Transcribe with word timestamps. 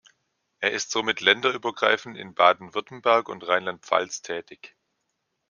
Er 0.61 0.71
ist 0.71 0.89
somit 0.89 1.21
länderübergreifend 1.21 2.17
in 2.17 2.33
Baden-Württemberg 2.33 3.29
und 3.29 3.47
Rheinland-Pfalz 3.47 4.23
tätig. 4.23 4.75